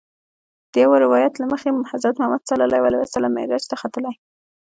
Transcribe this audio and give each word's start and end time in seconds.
د 0.71 0.73
یوه 0.83 0.97
روایت 1.05 1.33
له 1.37 1.45
مخې 1.51 1.69
حضرت 1.91 2.15
محمد 2.17 2.41
صلی 2.49 2.63
الله 2.65 2.81
علیه 2.87 3.01
وسلم 3.01 3.31
معراج 3.37 3.63
ته 3.71 3.75
ختلی. 3.81 4.13